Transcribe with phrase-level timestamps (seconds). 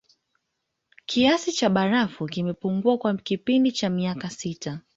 [1.05, 4.81] Kiasi cha barafu kimepungua kwa kipindi cha miaka sita